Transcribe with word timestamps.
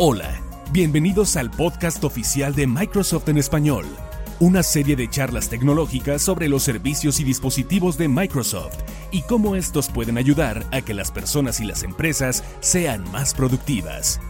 Hola, 0.00 0.40
bienvenidos 0.70 1.36
al 1.36 1.50
podcast 1.50 2.04
oficial 2.04 2.54
de 2.54 2.68
Microsoft 2.68 3.28
en 3.30 3.36
español, 3.36 3.84
una 4.38 4.62
serie 4.62 4.94
de 4.94 5.10
charlas 5.10 5.48
tecnológicas 5.48 6.22
sobre 6.22 6.48
los 6.48 6.62
servicios 6.62 7.18
y 7.18 7.24
dispositivos 7.24 7.98
de 7.98 8.06
Microsoft 8.06 8.76
y 9.10 9.22
cómo 9.22 9.56
estos 9.56 9.88
pueden 9.88 10.16
ayudar 10.16 10.64
a 10.70 10.82
que 10.82 10.94
las 10.94 11.10
personas 11.10 11.58
y 11.58 11.64
las 11.64 11.82
empresas 11.82 12.44
sean 12.60 13.10
más 13.10 13.34
productivas. 13.34 14.20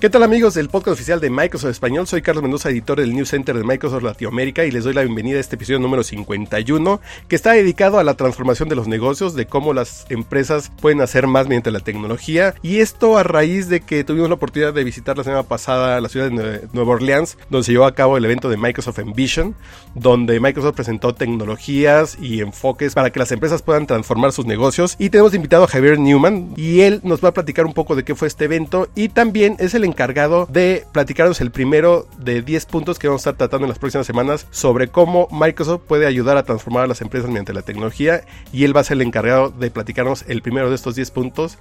¿Qué 0.00 0.08
tal 0.10 0.22
amigos 0.22 0.54
del 0.54 0.68
podcast 0.68 0.94
oficial 0.94 1.18
de 1.18 1.28
Microsoft 1.28 1.72
Español? 1.72 2.06
Soy 2.06 2.22
Carlos 2.22 2.42
Mendoza, 2.42 2.70
editor 2.70 3.00
del 3.00 3.16
News 3.16 3.30
Center 3.30 3.58
de 3.58 3.64
Microsoft 3.64 4.04
Latinoamérica 4.04 4.64
y 4.64 4.70
les 4.70 4.84
doy 4.84 4.94
la 4.94 5.02
bienvenida 5.02 5.38
a 5.38 5.40
este 5.40 5.56
episodio 5.56 5.80
número 5.80 6.04
51 6.04 7.00
que 7.26 7.34
está 7.34 7.50
dedicado 7.50 7.98
a 7.98 8.04
la 8.04 8.14
transformación 8.14 8.68
de 8.68 8.76
los 8.76 8.86
negocios, 8.86 9.34
de 9.34 9.46
cómo 9.46 9.72
las 9.72 10.06
empresas 10.08 10.70
pueden 10.80 11.00
hacer 11.00 11.26
más 11.26 11.48
mediante 11.48 11.72
la 11.72 11.80
tecnología 11.80 12.54
y 12.62 12.78
esto 12.78 13.18
a 13.18 13.24
raíz 13.24 13.68
de 13.68 13.80
que 13.80 14.04
tuvimos 14.04 14.28
la 14.28 14.36
oportunidad 14.36 14.72
de 14.72 14.84
visitar 14.84 15.18
la 15.18 15.24
semana 15.24 15.42
pasada 15.42 16.00
la 16.00 16.08
ciudad 16.08 16.30
de 16.30 16.68
Nueva 16.72 16.92
Orleans 16.92 17.36
donde 17.50 17.64
se 17.64 17.72
llevó 17.72 17.86
a 17.86 17.96
cabo 17.96 18.16
el 18.16 18.24
evento 18.24 18.48
de 18.48 18.56
Microsoft 18.56 19.00
Envision 19.00 19.56
donde 19.96 20.38
Microsoft 20.38 20.76
presentó 20.76 21.12
tecnologías 21.12 22.16
y 22.22 22.40
enfoques 22.40 22.94
para 22.94 23.10
que 23.10 23.18
las 23.18 23.32
empresas 23.32 23.62
puedan 23.62 23.88
transformar 23.88 24.30
sus 24.30 24.46
negocios 24.46 24.94
y 25.00 25.10
tenemos 25.10 25.34
invitado 25.34 25.64
a 25.64 25.66
Javier 25.68 25.98
Newman 25.98 26.52
y 26.54 26.82
él 26.82 27.00
nos 27.02 27.20
va 27.24 27.30
a 27.30 27.34
platicar 27.34 27.66
un 27.66 27.74
poco 27.74 27.96
de 27.96 28.04
qué 28.04 28.14
fue 28.14 28.28
este 28.28 28.44
evento 28.44 28.88
y 28.94 29.08
también 29.08 29.56
es 29.58 29.74
el 29.74 29.87
encargado 29.88 30.46
de 30.46 30.86
platicarnos 30.92 31.40
el 31.40 31.50
primero 31.50 32.06
de 32.18 32.42
10 32.42 32.66
puntos 32.66 32.98
que 32.98 33.08
vamos 33.08 33.20
a 33.20 33.30
estar 33.30 33.36
tratando 33.36 33.66
en 33.66 33.70
las 33.70 33.78
próximas 33.78 34.06
semanas 34.06 34.46
sobre 34.50 34.88
cómo 34.88 35.28
Microsoft 35.30 35.82
puede 35.86 36.06
ayudar 36.06 36.36
a 36.36 36.44
transformar 36.44 36.84
a 36.84 36.86
las 36.86 37.00
empresas 37.00 37.28
mediante 37.28 37.52
la 37.52 37.62
tecnología 37.62 38.22
y 38.52 38.64
él 38.64 38.76
va 38.76 38.80
a 38.80 38.84
ser 38.84 38.96
el 38.96 39.02
encargado 39.02 39.50
de 39.50 39.70
platicarnos 39.70 40.24
el 40.28 40.42
primero 40.42 40.68
de 40.68 40.76
estos 40.76 40.94
10 40.94 41.10
puntos 41.10 41.58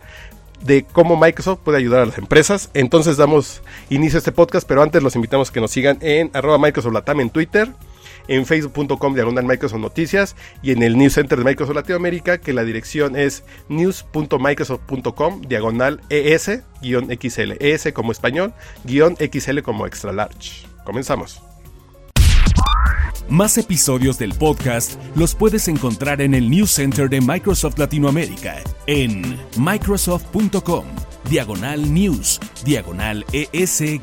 de 0.61 0.85
cómo 0.85 1.17
Microsoft 1.17 1.59
puede 1.63 1.77
ayudar 1.77 2.01
a 2.01 2.05
las 2.05 2.17
empresas. 2.17 2.69
Entonces 2.73 3.17
damos 3.17 3.61
inicio 3.89 4.17
a 4.17 4.19
este 4.19 4.31
podcast, 4.31 4.67
pero 4.67 4.81
antes 4.81 5.03
los 5.03 5.15
invitamos 5.15 5.49
a 5.49 5.53
que 5.53 5.61
nos 5.61 5.71
sigan 5.71 5.97
en 6.01 6.31
arroba 6.33 6.57
Microsoft 6.57 6.93
Latam 6.93 7.19
en 7.21 7.29
Twitter, 7.29 7.69
en 8.27 8.45
facebook.com 8.45 9.13
diagonal 9.13 9.45
Microsoft 9.45 9.81
Noticias 9.81 10.35
y 10.61 10.71
en 10.71 10.83
el 10.83 10.97
News 10.97 11.13
Center 11.13 11.37
de 11.37 11.45
Microsoft 11.45 11.75
Latinoamérica, 11.75 12.39
que 12.39 12.53
la 12.53 12.63
dirección 12.63 13.15
es 13.15 13.43
news.microsoft.com 13.69 15.41
diagonal 15.41 16.01
ES-XL. 16.09 17.53
ES 17.59 17.93
como 17.93 18.11
español, 18.11 18.53
guion 18.83 19.15
XL 19.17 19.59
como 19.59 19.85
extra 19.85 20.11
large. 20.11 20.67
Comenzamos. 20.83 21.41
Más 23.29 23.57
episodios 23.57 24.17
del 24.17 24.33
podcast 24.33 24.93
los 25.15 25.35
puedes 25.35 25.67
encontrar 25.67 26.21
en 26.21 26.33
el 26.33 26.49
News 26.49 26.71
Center 26.71 27.09
de 27.09 27.19
Microsoft 27.19 27.77
Latinoamérica 27.77 28.55
en 28.85 29.37
microsoft.com 29.57 30.85
diagonal 31.29 31.93
news 31.93 32.39
diagonal 32.63 33.25
ES-XL. 33.33 33.97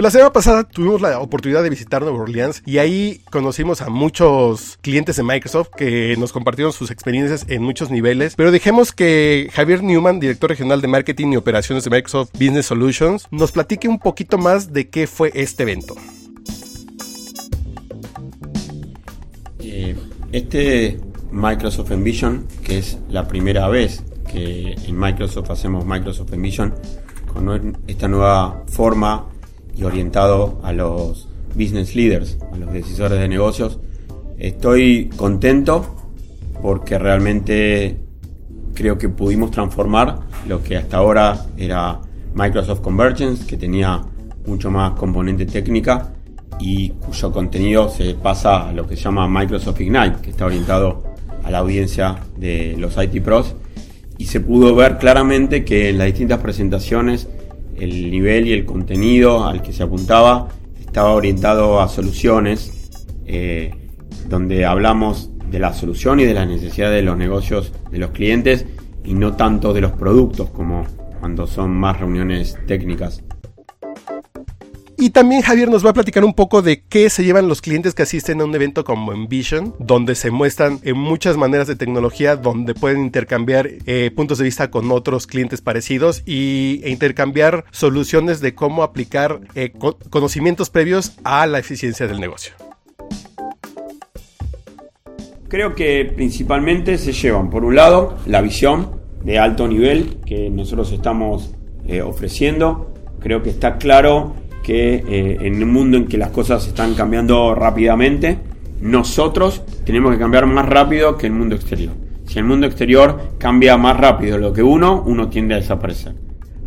Pues 0.00 0.14
la 0.14 0.18
semana 0.18 0.32
pasada 0.32 0.64
tuvimos 0.64 1.02
la 1.02 1.20
oportunidad 1.20 1.62
de 1.62 1.68
visitar 1.68 2.00
Nueva 2.00 2.22
Orleans 2.22 2.62
y 2.64 2.78
ahí 2.78 3.20
conocimos 3.30 3.82
a 3.82 3.90
muchos 3.90 4.78
clientes 4.80 5.16
de 5.16 5.22
Microsoft 5.22 5.68
que 5.76 6.16
nos 6.16 6.32
compartieron 6.32 6.72
sus 6.72 6.90
experiencias 6.90 7.44
en 7.48 7.62
muchos 7.62 7.90
niveles. 7.90 8.34
Pero 8.34 8.50
dejemos 8.50 8.92
que 8.92 9.50
Javier 9.52 9.82
Newman, 9.82 10.18
director 10.18 10.48
regional 10.48 10.80
de 10.80 10.88
marketing 10.88 11.32
y 11.32 11.36
operaciones 11.36 11.84
de 11.84 11.90
Microsoft 11.90 12.30
Business 12.32 12.64
Solutions, 12.64 13.28
nos 13.30 13.52
platique 13.52 13.88
un 13.88 13.98
poquito 13.98 14.38
más 14.38 14.72
de 14.72 14.88
qué 14.88 15.06
fue 15.06 15.32
este 15.34 15.64
evento. 15.64 15.94
Eh, 19.58 19.96
este 20.32 20.98
Microsoft 21.30 21.90
Envision, 21.90 22.48
que 22.64 22.78
es 22.78 22.98
la 23.10 23.28
primera 23.28 23.68
vez 23.68 24.02
que 24.32 24.72
en 24.82 24.98
Microsoft 24.98 25.50
hacemos 25.50 25.84
Microsoft 25.84 26.32
Envision 26.32 26.74
con 27.34 27.76
esta 27.86 28.08
nueva 28.08 28.64
forma 28.66 29.26
y 29.80 29.84
orientado 29.84 30.60
a 30.62 30.72
los 30.72 31.26
business 31.54 31.94
leaders, 31.94 32.38
a 32.52 32.56
los 32.56 32.72
decisores 32.72 33.18
de 33.18 33.28
negocios. 33.28 33.78
Estoy 34.38 35.10
contento 35.16 35.96
porque 36.62 36.98
realmente 36.98 37.96
creo 38.74 38.98
que 38.98 39.08
pudimos 39.08 39.50
transformar 39.50 40.20
lo 40.46 40.62
que 40.62 40.76
hasta 40.76 40.98
ahora 40.98 41.46
era 41.56 42.00
Microsoft 42.34 42.80
Convergence, 42.80 43.46
que 43.46 43.56
tenía 43.56 44.02
mucho 44.46 44.70
más 44.70 44.92
componente 44.92 45.46
técnica 45.46 46.12
y 46.58 46.90
cuyo 46.90 47.32
contenido 47.32 47.88
se 47.88 48.14
pasa 48.14 48.68
a 48.68 48.72
lo 48.72 48.86
que 48.86 48.96
se 48.96 49.02
llama 49.04 49.26
Microsoft 49.28 49.80
Ignite, 49.80 50.16
que 50.22 50.30
está 50.30 50.46
orientado 50.46 51.02
a 51.42 51.50
la 51.50 51.58
audiencia 51.58 52.18
de 52.36 52.76
los 52.78 52.96
IT 52.96 53.22
pros. 53.22 53.54
Y 54.18 54.26
se 54.26 54.40
pudo 54.40 54.74
ver 54.74 54.98
claramente 54.98 55.64
que 55.64 55.88
en 55.88 55.98
las 55.98 56.08
distintas 56.08 56.40
presentaciones 56.40 57.26
el 57.80 58.10
nivel 58.10 58.46
y 58.46 58.52
el 58.52 58.64
contenido 58.64 59.44
al 59.44 59.62
que 59.62 59.72
se 59.72 59.82
apuntaba 59.82 60.48
estaba 60.78 61.12
orientado 61.12 61.80
a 61.80 61.88
soluciones, 61.88 62.90
eh, 63.26 63.72
donde 64.28 64.66
hablamos 64.66 65.30
de 65.50 65.58
la 65.58 65.72
solución 65.72 66.20
y 66.20 66.24
de 66.24 66.34
las 66.34 66.46
necesidades 66.46 66.96
de 66.96 67.02
los 67.02 67.16
negocios 67.16 67.72
de 67.90 67.98
los 67.98 68.10
clientes 68.10 68.66
y 69.04 69.14
no 69.14 69.34
tanto 69.34 69.72
de 69.72 69.80
los 69.80 69.92
productos 69.92 70.50
como 70.50 70.84
cuando 71.18 71.46
son 71.46 71.70
más 71.70 71.98
reuniones 71.98 72.56
técnicas. 72.66 73.22
Y 75.00 75.10
también 75.10 75.40
Javier 75.40 75.70
nos 75.70 75.84
va 75.84 75.90
a 75.90 75.94
platicar 75.94 76.26
un 76.26 76.34
poco 76.34 76.60
de 76.60 76.82
qué 76.82 77.08
se 77.08 77.24
llevan 77.24 77.48
los 77.48 77.62
clientes 77.62 77.94
que 77.94 78.02
asisten 78.02 78.42
a 78.42 78.44
un 78.44 78.54
evento 78.54 78.84
como 78.84 79.14
Envision, 79.14 79.74
donde 79.78 80.14
se 80.14 80.30
muestran 80.30 80.78
en 80.82 80.98
muchas 80.98 81.38
maneras 81.38 81.66
de 81.66 81.74
tecnología, 81.74 82.36
donde 82.36 82.74
pueden 82.74 83.00
intercambiar 83.00 83.70
eh, 83.86 84.10
puntos 84.14 84.36
de 84.36 84.44
vista 84.44 84.70
con 84.70 84.92
otros 84.92 85.26
clientes 85.26 85.62
parecidos 85.62 86.22
y, 86.26 86.82
e 86.84 86.90
intercambiar 86.90 87.64
soluciones 87.70 88.42
de 88.42 88.54
cómo 88.54 88.82
aplicar 88.82 89.40
eh, 89.54 89.72
conocimientos 90.10 90.68
previos 90.68 91.16
a 91.24 91.46
la 91.46 91.58
eficiencia 91.58 92.06
del 92.06 92.20
negocio. 92.20 92.52
Creo 95.48 95.74
que 95.74 96.12
principalmente 96.14 96.98
se 96.98 97.14
llevan, 97.14 97.48
por 97.48 97.64
un 97.64 97.74
lado, 97.74 98.18
la 98.26 98.42
visión 98.42 99.00
de 99.24 99.38
alto 99.38 99.66
nivel 99.66 100.18
que 100.26 100.50
nosotros 100.50 100.92
estamos 100.92 101.54
eh, 101.86 102.02
ofreciendo. 102.02 102.92
Creo 103.20 103.42
que 103.42 103.48
está 103.48 103.78
claro 103.78 104.34
que 104.62 104.94
eh, 105.06 105.38
en 105.40 105.62
un 105.62 105.72
mundo 105.72 105.96
en 105.96 106.06
que 106.06 106.18
las 106.18 106.30
cosas 106.30 106.66
están 106.66 106.94
cambiando 106.94 107.54
rápidamente, 107.54 108.38
nosotros 108.80 109.62
tenemos 109.84 110.12
que 110.12 110.18
cambiar 110.18 110.46
más 110.46 110.66
rápido 110.66 111.16
que 111.16 111.26
el 111.26 111.32
mundo 111.32 111.54
exterior. 111.54 111.92
Si 112.26 112.38
el 112.38 112.44
mundo 112.44 112.66
exterior 112.66 113.32
cambia 113.38 113.76
más 113.76 113.96
rápido 113.96 114.38
lo 114.38 114.52
que 114.52 114.62
uno, 114.62 115.02
uno 115.06 115.28
tiende 115.28 115.54
a 115.54 115.58
desaparecer. 115.58 116.14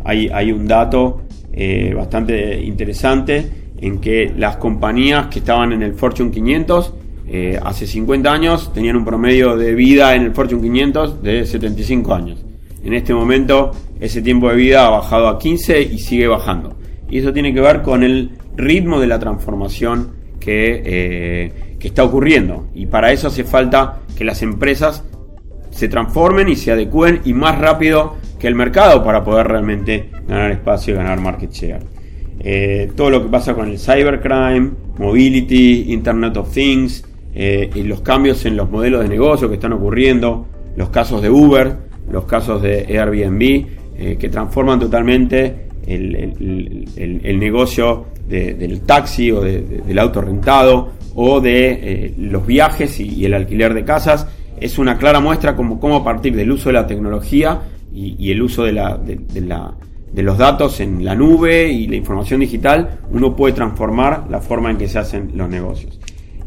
Hay, 0.04 0.28
hay 0.28 0.52
un 0.52 0.66
dato 0.66 1.22
eh, 1.52 1.94
bastante 1.96 2.60
interesante 2.62 3.50
en 3.80 3.98
que 4.00 4.32
las 4.36 4.56
compañías 4.56 5.28
que 5.28 5.38
estaban 5.38 5.72
en 5.72 5.82
el 5.82 5.94
Fortune 5.94 6.30
500 6.30 6.94
eh, 7.26 7.58
hace 7.62 7.86
50 7.86 8.30
años 8.30 8.72
tenían 8.74 8.96
un 8.96 9.04
promedio 9.04 9.56
de 9.56 9.74
vida 9.74 10.14
en 10.14 10.22
el 10.22 10.34
Fortune 10.34 10.60
500 10.60 11.22
de 11.22 11.46
75 11.46 12.14
años. 12.14 12.44
En 12.84 12.92
este 12.92 13.14
momento 13.14 13.70
ese 13.98 14.20
tiempo 14.20 14.50
de 14.50 14.56
vida 14.56 14.86
ha 14.86 14.90
bajado 14.90 15.28
a 15.28 15.38
15 15.38 15.80
y 15.80 15.98
sigue 15.98 16.26
bajando 16.26 16.76
y 17.14 17.18
eso 17.18 17.32
tiene 17.32 17.54
que 17.54 17.60
ver 17.60 17.82
con 17.82 18.02
el 18.02 18.32
ritmo 18.56 18.98
de 18.98 19.06
la 19.06 19.20
transformación 19.20 20.14
que, 20.40 20.82
eh, 20.84 21.52
que, 21.78 21.86
está 21.86 22.02
ocurriendo. 22.02 22.66
Y 22.74 22.86
para 22.86 23.12
eso 23.12 23.28
hace 23.28 23.44
falta 23.44 24.00
que 24.18 24.24
las 24.24 24.42
empresas 24.42 25.04
se 25.70 25.86
transformen 25.86 26.48
y 26.48 26.56
se 26.56 26.72
adecúen 26.72 27.20
y 27.24 27.32
más 27.32 27.56
rápido 27.56 28.16
que 28.36 28.48
el 28.48 28.56
mercado 28.56 29.04
para 29.04 29.22
poder 29.22 29.46
realmente 29.46 30.10
ganar 30.26 30.50
espacio 30.50 30.94
y 30.94 30.96
ganar 30.96 31.20
market 31.20 31.52
share. 31.52 31.84
Eh, 32.40 32.90
todo 32.96 33.10
lo 33.10 33.22
que 33.22 33.28
pasa 33.28 33.54
con 33.54 33.70
el 33.70 33.78
cybercrime, 33.78 34.72
mobility, 34.98 35.92
Internet 35.92 36.36
of 36.36 36.52
Things 36.52 37.04
eh, 37.32 37.70
y 37.76 37.84
los 37.84 38.00
cambios 38.00 38.44
en 38.44 38.56
los 38.56 38.68
modelos 38.68 39.02
de 39.02 39.08
negocio 39.08 39.48
que 39.48 39.54
están 39.54 39.72
ocurriendo, 39.72 40.48
los 40.74 40.88
casos 40.88 41.22
de 41.22 41.30
Uber, 41.30 41.76
los 42.10 42.24
casos 42.24 42.60
de 42.60 42.86
Airbnb, 42.98 44.18
que 44.18 44.28
transforman 44.28 44.80
totalmente 44.80 45.63
el, 45.86 47.38
negocio 47.38 48.06
del 48.28 48.80
taxi 48.82 49.30
o 49.30 49.40
del 49.40 49.98
auto 49.98 50.20
rentado 50.20 50.92
o 51.14 51.40
de 51.40 51.70
eh, 51.72 52.14
los 52.18 52.46
viajes 52.46 52.98
y, 53.00 53.24
el 53.24 53.34
alquiler 53.34 53.74
de 53.74 53.84
casas, 53.84 54.26
es 54.60 54.78
una 54.78 54.98
clara 54.98 55.20
muestra 55.20 55.54
como 55.54 55.78
cómo 55.78 55.96
a 55.96 56.04
partir 56.04 56.34
del 56.34 56.50
uso 56.50 56.68
de 56.68 56.74
la 56.74 56.86
tecnología 56.86 57.62
y, 57.92 58.30
el 58.30 58.42
uso 58.42 58.64
de, 58.64 58.72
la, 58.72 58.98
de, 58.98 60.22
los 60.22 60.38
datos 60.38 60.80
en 60.80 61.04
la 61.04 61.14
nube 61.14 61.68
y 61.70 61.86
la 61.86 61.94
información 61.94 62.40
digital, 62.40 62.98
uno 63.10 63.36
puede 63.36 63.54
transformar 63.54 64.26
la 64.28 64.40
forma 64.40 64.70
en 64.70 64.78
que 64.78 64.88
se 64.88 64.98
hacen 64.98 65.30
los 65.36 65.48
negocios. 65.48 66.00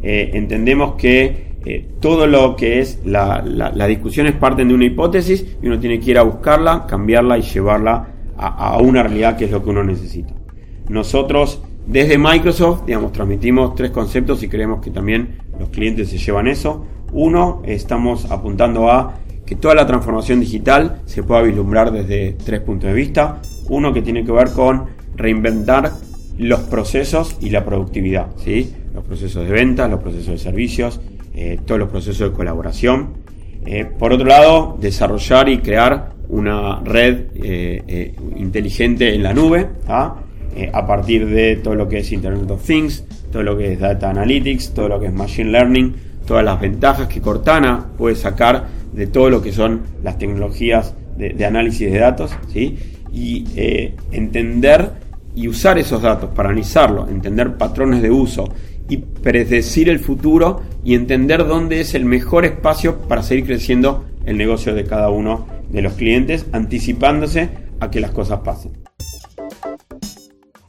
Eh, 0.04 0.32
entendemos 0.34 0.96
que 0.96 1.48
eh, 1.66 1.88
todo 2.02 2.28
lo 2.28 2.56
que 2.56 2.80
es 2.80 3.00
la, 3.06 3.42
las 3.42 3.88
discusiones 3.88 4.36
parten 4.36 4.68
de 4.68 4.74
una 4.74 4.86
hipótesis 4.86 5.58
y 5.62 5.68
uno 5.68 5.80
tiene 5.80 6.00
que 6.00 6.12
ir 6.12 6.18
a 6.18 6.24
buscarla, 6.24 6.86
cambiarla 6.86 7.38
y 7.38 7.42
llevarla 7.42 8.08
a, 8.38 8.78
una 8.82 9.04
realidad 9.04 9.38
que 9.38 9.46
es 9.46 9.52
lo 9.52 9.64
que 9.64 9.70
uno 9.70 9.84
necesita. 9.84 10.34
Nosotros 10.90 11.62
desde 11.86 12.18
Microsoft, 12.18 12.86
digamos, 12.86 13.14
transmitimos 13.14 13.76
tres 13.76 13.92
conceptos 13.92 14.44
y 14.44 14.50
creemos 14.50 14.82
que 14.82 14.92
también 14.92 15.38
los 15.58 15.70
clientes 15.70 16.10
se 16.10 16.18
llevan 16.18 16.48
eso. 16.48 16.86
Uno, 17.14 17.62
estamos 17.66 18.30
apuntando 18.30 18.92
a 18.92 19.16
que 19.46 19.56
toda 19.56 19.74
la 19.74 19.88
transformación 19.88 20.42
digital 20.42 21.02
se 21.06 21.24
pueda 21.24 21.42
vislumbrar 21.42 21.92
desde 21.92 22.34
tres 22.44 22.60
puntos 22.62 22.90
de 22.90 22.94
vista. 22.94 23.42
Uno 23.70 23.94
que 23.94 24.02
tiene 24.02 24.26
que 24.26 24.32
ver 24.34 24.52
con 24.52 24.88
reinventar 25.16 25.94
los 26.38 26.60
procesos 26.62 27.38
y 27.40 27.50
la 27.50 27.66
productividad, 27.66 28.28
¿sí? 28.38 28.74
los 28.94 29.06
procesos 29.06 29.46
de 29.46 29.52
venta, 29.52 29.88
los 29.88 30.02
procesos 30.02 30.28
de 30.28 30.38
servicios, 30.38 31.00
eh, 31.34 31.60
todos 31.66 31.80
los 31.80 31.90
procesos 31.90 32.32
de 32.32 32.36
colaboración. 32.36 33.14
Eh, 33.70 33.86
por 33.86 34.14
otro 34.14 34.26
lado, 34.26 34.78
desarrollar 34.80 35.50
y 35.50 35.58
crear 35.58 36.14
una 36.30 36.80
red 36.80 37.26
eh, 37.36 38.16
inteligente 38.38 39.14
en 39.14 39.24
la 39.24 39.34
nube, 39.34 39.68
a 39.88 40.88
partir 40.88 41.28
de 41.28 41.58
todo 41.58 41.76
lo 41.76 41.88
que 41.88 42.00
es 42.00 42.12
Internet 42.12 42.50
of 42.50 42.66
Things, 42.66 43.04
todo 43.32 43.44
lo 43.44 43.58
que 43.58 43.74
es 43.74 43.80
Data 43.80 44.10
Analytics, 44.10 44.74
todo 44.74 44.88
lo 44.88 45.00
que 45.00 45.08
es 45.08 45.14
Machine 45.14 45.52
Learning, 45.52 45.94
todas 46.26 46.44
las 46.44 46.60
ventajas 46.60 47.08
que 47.08 47.22
Cortana 47.22 47.88
puede 47.98 48.16
sacar 48.16 48.68
de 48.94 49.08
todo 49.08 49.30
lo 49.30 49.42
que 49.42 49.52
son 49.52 49.82
las 50.02 50.18
tecnologías 50.18 50.94
de, 51.18 51.46
análisis 51.46 51.92
de 51.92 52.00
datos, 52.00 52.32
¿sí? 52.54 52.78
y 53.12 53.46
eh, 53.56 53.96
entender 54.12 54.92
y 55.36 55.48
usar 55.48 55.78
esos 55.78 56.02
datos 56.02 56.30
para 56.34 56.50
analizarlo, 56.50 57.08
entender 57.08 57.58
patrones 57.58 58.02
de 58.02 58.10
uso 58.10 58.46
y 58.90 58.98
predecir 58.98 59.90
el 59.90 60.00
futuro 60.00 60.62
y 60.88 60.96
entender 60.96 61.46
dónde 61.46 61.82
es 61.82 61.96
el 61.96 62.06
mejor 62.06 62.46
espacio 62.46 62.98
para 63.10 63.22
seguir 63.22 63.46
creciendo 63.46 64.06
el 64.26 64.38
negocio 64.38 64.74
de 64.74 64.86
cada 64.86 65.10
uno 65.10 65.46
de 65.68 65.82
los 65.82 65.96
clientes, 65.96 66.46
anticipándose 66.54 67.50
a 67.82 67.92
que 67.92 68.00
las 68.00 68.12
cosas 68.12 68.40
pasen. 68.40 68.72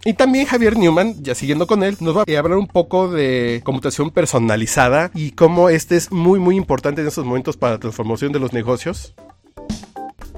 Y 0.04 0.14
también 0.14 0.46
Javier 0.46 0.76
Newman, 0.76 1.22
ya 1.22 1.36
siguiendo 1.36 1.68
con 1.68 1.84
él, 1.84 1.96
nos 2.00 2.16
va 2.16 2.22
a 2.22 2.38
hablar 2.40 2.58
un 2.58 2.66
poco 2.66 3.08
de 3.08 3.60
computación 3.62 4.10
personalizada 4.10 5.12
y 5.14 5.30
cómo 5.30 5.68
este 5.68 5.94
es 5.94 6.10
muy 6.10 6.40
muy 6.40 6.56
importante 6.56 7.00
en 7.00 7.06
estos 7.06 7.24
momentos 7.24 7.56
para 7.56 7.74
la 7.74 7.78
transformación 7.78 8.32
de 8.32 8.40
los 8.40 8.52
negocios. 8.52 9.14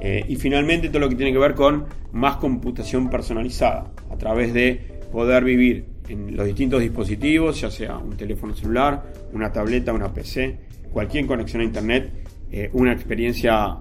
Eh, 0.02 0.26
y 0.28 0.36
finalmente 0.36 0.90
todo 0.90 1.00
lo 1.00 1.08
que 1.08 1.14
tiene 1.16 1.32
que 1.32 1.38
ver 1.38 1.54
con 1.54 1.86
más 2.12 2.36
computación 2.36 3.08
personalizada, 3.08 3.90
a 4.10 4.18
través 4.18 4.52
de 4.52 5.00
poder 5.10 5.42
vivir 5.42 5.86
en 6.10 6.36
los 6.36 6.46
distintos 6.46 6.80
dispositivos, 6.80 7.60
ya 7.60 7.70
sea 7.70 7.96
un 7.96 8.16
teléfono 8.16 8.54
celular, 8.54 9.12
una 9.32 9.52
tableta, 9.52 9.92
una 9.92 10.12
PC, 10.12 10.58
cualquier 10.92 11.26
conexión 11.26 11.62
a 11.62 11.64
Internet, 11.64 12.10
eh, 12.50 12.68
una 12.72 12.92
experiencia 12.92 13.76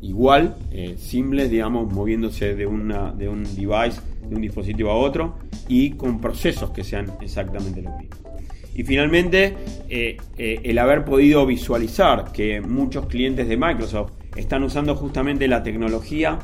igual, 0.00 0.56
eh, 0.72 0.96
simple, 0.98 1.48
digamos, 1.48 1.92
moviéndose 1.92 2.54
de, 2.54 2.66
una, 2.66 3.12
de 3.12 3.28
un 3.28 3.44
device, 3.44 4.00
de 4.26 4.34
un 4.34 4.40
dispositivo 4.40 4.90
a 4.90 4.96
otro, 4.96 5.38
y 5.68 5.90
con 5.92 6.18
procesos 6.20 6.70
que 6.70 6.82
sean 6.82 7.12
exactamente 7.20 7.82
los 7.82 7.94
mismos. 7.98 8.18
Y 8.74 8.84
finalmente, 8.84 9.56
eh, 9.90 10.16
el 10.38 10.78
haber 10.78 11.04
podido 11.04 11.44
visualizar 11.44 12.32
que 12.32 12.62
muchos 12.62 13.06
clientes 13.06 13.46
de 13.46 13.58
Microsoft 13.58 14.12
están 14.36 14.62
usando 14.62 14.94
justamente 14.94 15.46
la 15.48 15.62
tecnología 15.62 16.38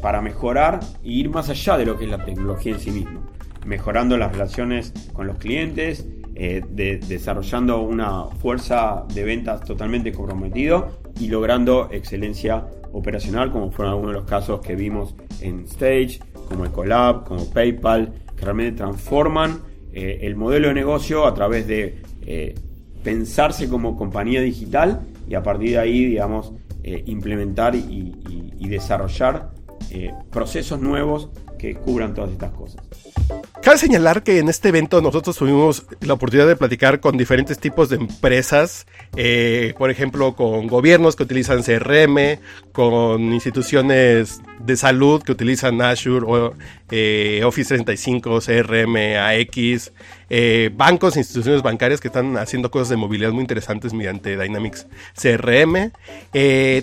para 0.00 0.22
mejorar 0.22 0.78
e 1.02 1.08
ir 1.10 1.28
más 1.28 1.48
allá 1.48 1.76
de 1.76 1.86
lo 1.86 1.98
que 1.98 2.04
es 2.04 2.10
la 2.10 2.24
tecnología 2.24 2.74
en 2.74 2.78
sí 2.78 2.92
misma, 2.92 3.20
mejorando 3.66 4.16
las 4.16 4.32
relaciones 4.32 4.92
con 5.12 5.26
los 5.26 5.38
clientes, 5.38 6.06
desarrollando 6.34 7.80
una 7.80 8.24
fuerza 8.24 9.04
de 9.14 9.24
ventas 9.24 9.64
totalmente 9.64 10.12
comprometido 10.12 10.98
y 11.18 11.28
logrando 11.28 11.88
excelencia 11.90 12.66
operacional, 12.92 13.50
como 13.50 13.70
fueron 13.70 13.94
algunos 13.94 14.14
de 14.14 14.20
los 14.20 14.28
casos 14.28 14.60
que 14.60 14.74
vimos 14.74 15.14
en 15.40 15.64
Stage, 15.64 16.20
como 16.48 16.64
Ecolab, 16.64 17.24
como 17.24 17.48
PayPal, 17.50 18.12
que 18.36 18.44
realmente 18.44 18.76
transforman 18.76 19.60
eh, 19.92 20.20
el 20.22 20.36
modelo 20.36 20.68
de 20.68 20.74
negocio 20.74 21.26
a 21.26 21.34
través 21.34 21.66
de 21.66 22.02
eh, 22.26 22.54
pensarse 23.02 23.68
como 23.68 23.96
compañía 23.96 24.40
digital 24.40 25.02
y 25.28 25.34
a 25.34 25.42
partir 25.42 25.70
de 25.70 25.78
ahí, 25.78 26.04
digamos, 26.04 26.52
eh, 26.82 27.02
implementar 27.06 27.74
y 27.74 28.68
desarrollar 28.68 29.50
procesos 30.30 30.80
nuevos 30.80 31.30
que 31.58 31.74
cubran 31.76 32.12
todas 32.12 32.30
estas 32.32 32.50
cosas. 32.50 32.82
Cabe 33.66 33.78
señalar 33.78 34.22
que 34.22 34.38
en 34.38 34.48
este 34.48 34.68
evento 34.68 35.02
nosotros 35.02 35.36
tuvimos 35.36 35.86
la 35.98 36.12
oportunidad 36.12 36.46
de 36.46 36.54
platicar 36.54 37.00
con 37.00 37.16
diferentes 37.16 37.58
tipos 37.58 37.88
de 37.88 37.96
empresas, 37.96 38.86
eh, 39.16 39.74
por 39.76 39.90
ejemplo, 39.90 40.36
con 40.36 40.68
gobiernos 40.68 41.16
que 41.16 41.24
utilizan 41.24 41.64
CRM, 41.64 42.38
con 42.70 43.32
instituciones 43.32 44.40
de 44.60 44.76
salud 44.76 45.20
que 45.20 45.32
utilizan 45.32 45.82
Azure 45.82 46.24
o 46.28 46.54
eh, 46.92 47.42
Office 47.44 47.74
35, 47.74 48.38
CRM, 48.38 49.16
AX, 49.16 49.90
eh, 50.30 50.70
bancos, 50.72 51.16
instituciones 51.16 51.62
bancarias 51.62 52.00
que 52.00 52.06
están 52.06 52.36
haciendo 52.36 52.70
cosas 52.70 52.90
de 52.90 52.96
movilidad 52.98 53.32
muy 53.32 53.40
interesantes 53.40 53.92
mediante 53.92 54.40
Dynamics 54.40 54.86
CRM, 55.20 55.90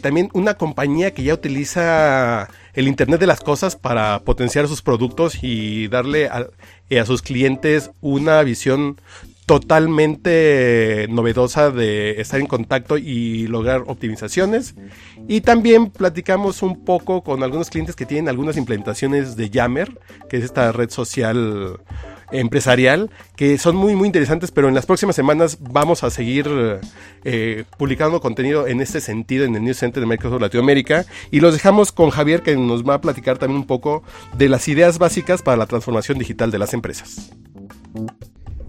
también 0.02 0.30
una 0.34 0.56
compañía 0.56 1.14
que 1.14 1.24
ya 1.24 1.34
utiliza 1.34 2.50
el 2.74 2.88
Internet 2.88 3.20
de 3.20 3.28
las 3.28 3.42
Cosas 3.42 3.76
para 3.76 4.20
potenciar 4.20 4.68
sus 4.68 4.82
productos 4.82 5.40
y 5.42 5.88
darle 5.88 6.28
a, 6.28 6.48
eh, 6.90 7.00
a 7.00 7.06
sus 7.06 7.22
clientes 7.22 7.92
una 8.02 8.42
visión 8.44 8.98
totalmente 9.46 11.08
novedosa 11.10 11.70
de 11.70 12.22
estar 12.22 12.40
en 12.40 12.48
contacto 12.48 12.98
y 12.98 13.48
lograr 13.48 13.84
optimizaciones. 13.88 14.76
Y 15.28 15.42
también 15.42 15.90
platicamos 15.90 16.62
un 16.62 16.86
poco 16.86 17.24
con 17.24 17.44
algunos 17.44 17.70
clientes 17.70 17.96
que 17.96 18.06
tienen 18.06 18.30
algunas 18.30 18.58
implementaciones 18.58 19.36
de 19.36 19.50
Yammer, 19.50 20.00
que 20.30 20.38
es 20.38 20.44
esta 20.44 20.72
red 20.72 20.90
social 20.90 21.80
empresarial 22.32 23.10
que 23.36 23.58
son 23.58 23.76
muy 23.76 23.96
muy 23.96 24.08
interesantes, 24.08 24.52
pero 24.52 24.68
en 24.68 24.76
las 24.76 24.86
próximas 24.86 25.16
semanas 25.16 25.58
vamos 25.62 26.04
a 26.04 26.10
seguir 26.10 26.48
eh, 27.24 27.64
publicando 27.78 28.22
contenido 28.22 28.68
en 28.68 28.82
este 28.82 29.02
sentido 29.02 29.46
en 29.46 29.56
el 29.56 29.64
News 29.64 29.78
Center 29.78 30.02
de 30.02 30.08
Microsoft 30.08 30.42
Latinoamérica 30.42 31.06
y 31.32 31.40
los 31.40 31.54
dejamos 31.54 31.92
con 31.92 32.10
Javier 32.10 32.42
que 32.42 32.56
nos 32.56 32.88
va 32.88 32.96
a 32.96 33.02
platicar 33.02 33.38
también 33.38 33.62
un 33.62 33.68
poco 33.68 34.04
de 34.38 34.50
las 34.50 34.68
ideas 34.68 35.00
básicas 35.00 35.42
para 35.42 35.58
la 35.58 35.66
transformación 35.66 36.18
digital 36.18 36.52
de 36.52 36.60
las 36.60 36.74
empresas. 36.74 37.32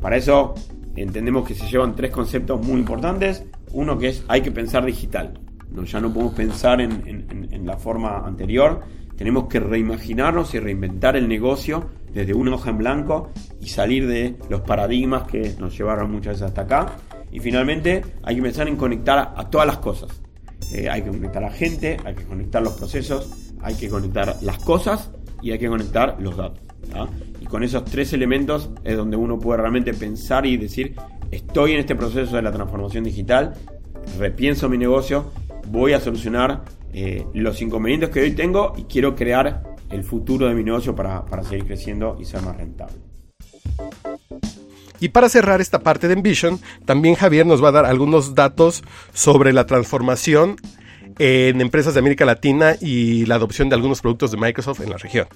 Para 0.01 0.17
eso 0.17 0.55
entendemos 0.97 1.47
que 1.47 1.55
se 1.55 1.67
llevan 1.67 1.97
tres 1.97 2.11
conceptos 2.11 2.65
muy 2.65 2.79
importantes. 2.79 3.45
Uno 3.73 3.99
que 3.99 4.09
es 4.09 4.25
hay 4.29 4.43
que 4.43 4.51
pensar 4.51 4.85
digital. 4.85 5.41
No, 5.71 5.85
ya 5.85 6.01
no 6.01 6.13
podemos 6.13 6.35
pensar 6.35 6.81
en, 6.81 7.49
en 7.51 7.67
la 7.67 7.77
forma 7.77 8.19
anterior. 8.19 8.83
Tenemos 9.17 9.47
que 9.49 9.61
reimaginarnos 9.61 10.55
y 10.55 10.61
reinventar 10.61 11.17
el 11.17 11.29
negocio 11.29 11.89
desde 12.15 12.33
una 12.33 12.55
hoja 12.55 12.71
en 12.71 12.79
blanco 12.79 13.31
y 13.61 13.69
salir 13.69 14.07
de 14.07 14.37
los 14.49 14.61
paradigmas 14.61 15.25
que 15.25 15.55
nos 15.59 15.77
llevaron 15.77 16.11
muchas 16.11 16.35
veces 16.35 16.43
hasta 16.43 16.63
acá. 16.63 16.97
Y 17.31 17.41
finalmente 17.41 18.03
hay 18.23 18.37
que 18.37 18.43
pensar 18.43 18.69
en 18.69 18.77
conectar 18.77 19.35
a, 19.37 19.51
todas 19.51 19.67
las 19.67 19.79
cosas. 19.79 20.23
Eh, 20.73 20.89
hay 20.89 21.03
que 21.03 21.11
conectar 21.11 21.45
a 21.45 21.51
gente, 21.51 21.97
hay 22.05 22.15
que 22.15 22.25
conectar 22.25 22.63
los 22.63 22.75
procesos, 22.75 23.53
hay 23.61 23.75
que 23.75 23.89
conectar 23.89 24.37
las 24.43 24.59
cosas 24.61 25.11
y 25.43 25.51
hay 25.51 25.59
que 25.59 25.69
conectar 25.69 26.17
los 26.21 26.37
datos. 26.37 26.61
Y 27.41 27.47
con 27.47 27.65
esos 27.65 27.85
tres 27.85 28.13
elementos 28.13 28.71
es 28.85 28.97
donde 28.97 29.17
uno 29.17 29.39
puede 29.39 29.61
realmente 29.61 29.93
pensar 29.95 30.47
y 30.47 30.57
decir, 30.57 30.95
estoy 31.31 31.73
en 31.73 31.81
este 31.81 31.97
proceso 31.97 32.37
de 32.37 32.43
la 32.43 32.53
transformación 32.53 33.05
digital, 33.05 33.55
repienso 34.19 34.69
mi 34.69 34.79
negocio, 34.79 35.33
voy 35.69 35.93
a 35.93 36.01
solucionar 36.01 36.63
eh, 36.93 37.27
los 37.35 37.61
inconvenientes 37.61 38.11
que 38.11 38.21
hoy 38.21 38.33
tengo 38.33 38.75
y 38.77 38.85
quiero 38.85 39.17
crear 39.17 39.74
el 39.95 40.03
futuro 40.03 40.49
de 40.49 40.55
mi 40.55 40.65
negocio 40.65 40.95
para, 40.95 41.25
seguir 41.45 41.67
creciendo 41.67 42.17
y 42.21 42.25
ser 42.25 42.43
más 42.43 42.57
rentable. 42.57 42.97
Y 45.01 45.09
para 45.09 45.29
cerrar 45.29 45.61
esta 45.61 45.81
parte 45.81 46.09
de 46.09 46.15
Envision, 46.15 46.59
también 46.85 47.15
Javier 47.15 47.47
nos 47.47 47.63
va 47.63 47.69
a 47.69 47.73
dar 47.73 47.85
algunos 47.85 48.35
datos 48.35 48.83
sobre 49.13 49.53
la 49.53 49.67
transformación 49.67 50.57
en 51.19 51.61
empresas 51.61 51.95
de 51.95 52.01
América 52.01 52.25
Latina 52.25 52.75
y 52.81 53.27
la 53.27 53.37
adopción 53.37 53.69
de 53.69 53.77
algunos 53.77 54.01
productos 54.01 54.31
de 54.33 54.39
Microsoft 54.39 54.81
en 54.81 54.91
la 54.91 54.97
región. 54.97 55.27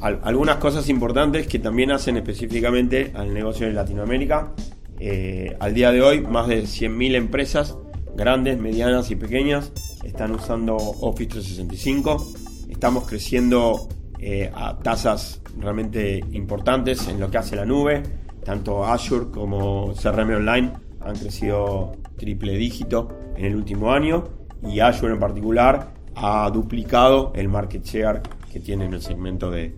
algunas 0.00 0.56
cosas 0.56 0.88
importantes 0.88 1.46
que 1.46 1.58
también 1.58 1.92
hacen 1.92 2.16
específicamente 2.16 3.12
al 3.14 3.34
negocio 3.34 3.66
en 3.66 3.74
Latinoamérica. 3.74 4.52
Eh, 4.98 5.56
al 5.60 5.74
día 5.74 5.90
de 5.92 6.00
hoy, 6.00 6.20
más 6.20 6.46
de 6.46 6.62
100.000 6.62 7.16
empresas, 7.16 7.76
grandes, 8.16 8.58
medianas 8.58 9.10
y 9.10 9.16
pequeñas, 9.16 9.72
están 10.04 10.32
usando 10.32 10.76
Office 10.76 11.30
365 11.30 12.51
estamos 12.82 13.06
creciendo 13.06 13.86
eh, 14.18 14.50
a 14.52 14.76
tasas 14.76 15.40
realmente 15.56 16.18
importantes 16.32 17.06
en 17.06 17.20
lo 17.20 17.30
que 17.30 17.38
hace 17.38 17.54
la 17.54 17.64
nube. 17.64 18.02
Tanto 18.44 18.84
Azure 18.84 19.30
como 19.30 19.94
CRM 19.94 20.34
Online 20.34 20.72
han 20.98 21.14
crecido 21.14 21.92
triple 22.16 22.56
dígito 22.56 23.08
en 23.36 23.44
el 23.44 23.54
último 23.54 23.92
año 23.92 24.24
y 24.64 24.80
Azure 24.80 25.12
en 25.12 25.20
particular 25.20 25.94
ha 26.16 26.50
duplicado 26.50 27.30
el 27.36 27.48
market 27.48 27.84
share 27.84 28.20
que 28.52 28.58
tiene 28.58 28.86
en 28.86 28.94
el 28.94 29.00
segmento 29.00 29.48
de, 29.48 29.76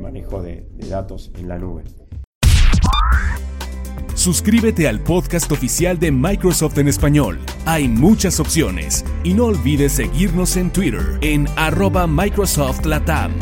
manejo 0.00 0.40
de 0.40 0.64
datos 0.88 1.32
en 1.36 1.48
la 1.48 1.58
nube. 1.58 1.82
Suscríbete 4.24 4.88
al 4.88 5.00
podcast 5.00 5.52
oficial 5.52 5.98
de 5.98 6.10
Microsoft 6.10 6.78
en 6.78 6.88
español. 6.88 7.38
Hay 7.66 7.88
muchas 7.88 8.40
opciones 8.40 9.04
y 9.22 9.34
no 9.34 9.44
olvides 9.44 9.92
seguirnos 9.92 10.56
en 10.56 10.72
Twitter 10.72 11.18
en 11.20 11.46
arroba 11.56 12.06
Microsoft 12.06 12.86
Latam. 12.86 13.34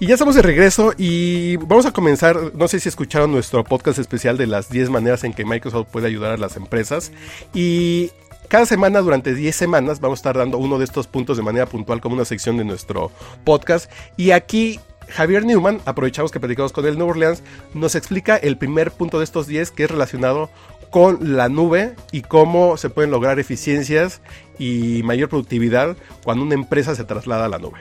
Y 0.00 0.06
ya 0.06 0.14
estamos 0.14 0.34
de 0.36 0.40
regreso 0.40 0.94
y 0.96 1.56
vamos 1.56 1.84
a 1.84 1.92
comenzar, 1.92 2.54
no 2.54 2.68
sé 2.68 2.80
si 2.80 2.88
escucharon 2.88 3.30
nuestro 3.32 3.64
podcast 3.64 3.98
especial 3.98 4.38
de 4.38 4.46
las 4.46 4.70
10 4.70 4.88
maneras 4.88 5.24
en 5.24 5.34
que 5.34 5.44
Microsoft 5.44 5.88
puede 5.92 6.06
ayudar 6.06 6.32
a 6.32 6.36
las 6.38 6.56
empresas. 6.56 7.12
Y 7.52 8.12
cada 8.48 8.66
semana, 8.66 9.00
durante 9.00 9.34
10 9.34 9.54
semanas, 9.54 10.00
vamos 10.00 10.18
a 10.18 10.20
estar 10.20 10.36
dando 10.36 10.58
uno 10.58 10.78
de 10.78 10.84
estos 10.84 11.06
puntos 11.06 11.36
de 11.36 11.42
manera 11.42 11.66
puntual 11.66 12.00
como 12.00 12.14
una 12.14 12.24
sección 12.24 12.56
de 12.56 12.64
nuestro 12.64 13.10
podcast. 13.44 13.90
Y 14.16 14.30
aquí 14.30 14.80
Javier 15.08 15.44
Newman, 15.44 15.80
aprovechamos 15.84 16.30
que 16.30 16.40
platicamos 16.40 16.72
con 16.72 16.86
el 16.86 16.98
New 16.98 17.08
Orleans, 17.08 17.42
nos 17.74 17.94
explica 17.94 18.36
el 18.36 18.56
primer 18.56 18.90
punto 18.90 19.18
de 19.18 19.24
estos 19.24 19.46
10 19.46 19.70
que 19.70 19.84
es 19.84 19.90
relacionado 19.90 20.50
con 20.90 21.36
la 21.36 21.48
nube 21.48 21.94
y 22.12 22.22
cómo 22.22 22.76
se 22.76 22.88
pueden 22.88 23.10
lograr 23.10 23.38
eficiencias 23.38 24.20
y 24.58 25.02
mayor 25.02 25.28
productividad 25.28 25.96
cuando 26.22 26.44
una 26.44 26.54
empresa 26.54 26.94
se 26.94 27.04
traslada 27.04 27.46
a 27.46 27.48
la 27.48 27.58
nube 27.58 27.80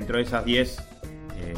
dentro 0.00 0.16
de 0.16 0.22
esas 0.22 0.44
10 0.44 0.78
eh, 0.78 1.54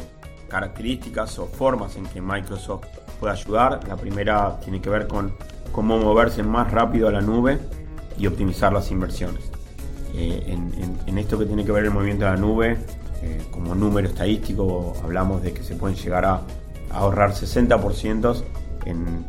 características 0.49 1.39
o 1.39 1.47
formas 1.47 1.95
en 1.95 2.05
que 2.07 2.21
Microsoft 2.21 2.85
puede 3.19 3.33
ayudar, 3.33 3.87
la 3.87 3.95
primera 3.95 4.59
tiene 4.59 4.81
que 4.81 4.89
ver 4.89 5.07
con 5.07 5.33
cómo 5.73 5.97
moverse 5.97 6.41
más 6.41 6.71
rápido 6.71 7.09
a 7.09 7.11
la 7.11 7.19
nube 7.19 7.59
y 8.17 8.27
optimizar 8.27 8.71
las 8.71 8.89
inversiones. 8.91 9.51
Eh, 10.15 10.57
en, 11.05 11.17
esto 11.17 11.37
que 11.37 11.45
tiene 11.45 11.65
que 11.65 11.71
ver 11.71 11.83
el 11.83 11.91
movimiento 11.91 12.23
de 12.23 12.31
la 12.31 12.37
nube, 12.37 12.77
eh, 13.21 13.41
como 13.51 13.75
número 13.75 14.07
estadístico, 14.07 14.93
hablamos 15.03 15.43
de 15.43 15.53
que 15.53 15.63
se 15.63 15.75
pueden 15.75 15.97
llegar 15.97 16.23
a, 16.23 16.41
ahorrar 16.91 17.33
60% 17.33 18.43
en, 18.85 19.25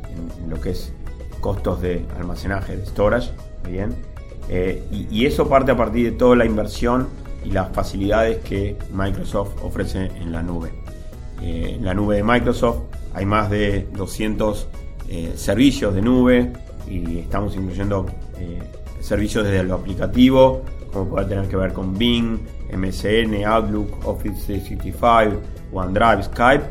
lo 0.48 0.60
que 0.60 0.70
es 0.70 0.92
costos 1.40 1.80
de 1.80 2.06
almacenaje, 2.18 2.76
de 2.76 2.86
storage, 2.86 3.32
bien. 3.68 3.94
y, 4.90 5.08
y, 5.10 5.26
eso 5.26 5.48
parte 5.48 5.72
a 5.72 5.76
partir 5.76 6.12
de 6.12 6.16
toda 6.16 6.36
la 6.36 6.44
inversión 6.44 7.08
y 7.44 7.50
las 7.50 7.70
facilidades 7.72 8.38
que 8.44 8.76
Microsoft 8.92 9.62
ofrece 9.62 10.06
en 10.20 10.32
la 10.32 10.42
nube. 10.42 10.72
Eh, 11.40 11.74
en 11.76 11.84
la 11.84 11.94
nube 11.94 12.16
de 12.16 12.22
Microsoft 12.22 12.78
hay 13.12 13.26
más 13.26 13.50
de 13.50 13.86
200 13.92 14.68
eh, 15.08 15.32
servicios 15.36 15.94
de 15.94 16.02
nube 16.02 16.52
y 16.88 17.18
estamos 17.18 17.54
incluyendo 17.56 18.06
eh, 18.38 18.62
servicios 19.00 19.44
desde 19.44 19.62
lo 19.64 19.74
aplicativo, 19.74 20.62
como 20.92 21.08
puede 21.08 21.26
tener 21.26 21.48
que 21.48 21.56
ver 21.56 21.72
con 21.72 21.96
Bing, 21.96 22.38
MSN, 22.72 23.44
Outlook, 23.44 24.06
Office 24.06 24.44
365, 24.46 25.40
OneDrive, 25.72 26.22
Skype, 26.24 26.64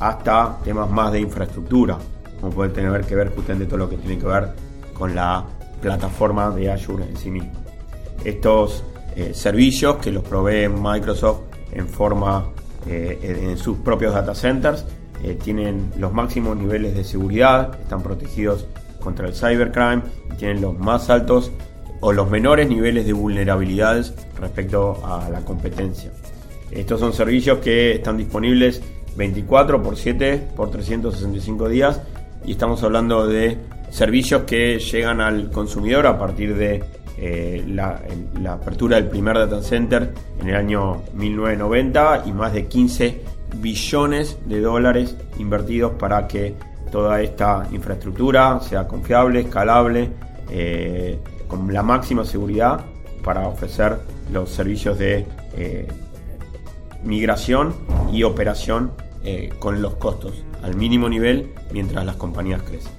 hasta 0.00 0.58
temas 0.64 0.90
más 0.90 1.12
de 1.12 1.20
infraestructura, 1.20 1.98
como 2.40 2.52
puede 2.52 2.70
tener 2.70 3.00
que 3.04 3.14
ver 3.14 3.34
justamente 3.34 3.66
todo 3.66 3.78
lo 3.78 3.88
que 3.88 3.96
tiene 3.96 4.18
que 4.18 4.26
ver 4.26 4.50
con 4.92 5.14
la 5.14 5.44
plataforma 5.80 6.50
de 6.50 6.70
Azure 6.70 7.04
en 7.04 7.16
sí 7.16 7.30
mismo. 7.30 7.52
Estos 8.24 8.82
eh, 9.14 9.32
servicios 9.34 9.96
que 9.96 10.10
los 10.10 10.22
provee 10.22 10.68
Microsoft 10.68 11.40
en 11.72 11.88
forma 11.88 12.46
eh, 12.88 13.48
en 13.50 13.58
sus 13.58 13.78
propios 13.78 14.14
data 14.14 14.34
centers. 14.34 14.84
Eh, 15.22 15.38
tienen 15.42 15.92
los 15.98 16.12
máximos 16.12 16.56
niveles 16.56 16.94
de 16.94 17.04
seguridad, 17.04 17.78
están 17.80 18.02
protegidos 18.02 18.66
contra 19.00 19.26
el 19.26 19.34
cybercrime, 19.34 20.02
tienen 20.38 20.60
los 20.60 20.78
más 20.78 21.10
altos 21.10 21.50
o 22.00 22.12
los 22.12 22.30
menores 22.30 22.68
niveles 22.68 23.06
de 23.06 23.12
vulnerabilidades 23.12 24.14
respecto 24.38 25.00
a 25.04 25.28
la 25.30 25.40
competencia. 25.40 26.10
Estos 26.70 27.00
son 27.00 27.12
servicios 27.12 27.58
que 27.58 27.92
están 27.92 28.16
disponibles 28.16 28.82
24 29.16 29.82
por 29.82 29.96
7 29.96 30.48
por 30.54 30.70
365 30.70 31.68
días 31.68 32.00
y 32.44 32.52
estamos 32.52 32.82
hablando 32.82 33.26
de 33.26 33.58
servicios 33.90 34.42
que 34.42 34.78
llegan 34.78 35.20
al 35.20 35.50
consumidor 35.50 36.06
a 36.06 36.18
partir 36.18 36.54
de 36.54 36.84
eh, 37.18 37.64
la, 37.66 38.02
apertura 38.50 38.96
del 38.96 39.08
primer 39.08 39.38
data 39.38 39.62
center 39.62 40.12
en 40.38 40.48
el 40.48 40.56
año 40.56 41.02
1990 41.14 42.24
y 42.26 42.32
más 42.32 42.52
de 42.52 42.66
15 42.66 43.22
billones 43.56 44.38
de 44.46 44.60
dólares 44.60 45.16
invertidos 45.38 45.92
para 45.92 46.26
que 46.26 46.54
toda 46.90 47.20
esta 47.20 47.66
infraestructura 47.72 48.60
sea 48.60 48.86
confiable, 48.86 49.40
escalable, 49.40 50.10
eh, 50.50 51.18
con 51.48 51.72
la 51.72 51.82
máxima 51.82 52.24
seguridad 52.24 52.84
para 53.24 53.48
ofrecer 53.48 53.98
los 54.32 54.50
servicios 54.50 54.98
de 54.98 55.26
eh, 55.56 55.88
migración 57.02 57.74
y 58.12 58.22
operación 58.22 58.92
con 59.58 59.82
los 59.82 59.96
costos 59.96 60.44
al 60.62 60.76
mínimo 60.76 61.08
nivel 61.08 61.52
mientras 61.72 62.06
las 62.06 62.14
compañías 62.14 62.62
crecen. 62.62 62.92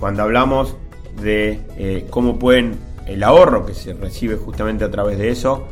Cuando 0.00 0.22
hablamos 0.22 0.76
de 1.22 2.06
cómo 2.08 2.38
pueden 2.38 2.78
el 3.06 3.22
ahorro 3.22 3.66
que 3.66 3.74
se 3.74 3.92
recibe 3.94 4.36
justamente 4.36 4.84
a 4.84 4.90
través 4.90 5.18
de 5.18 5.30
eso, 5.30 5.66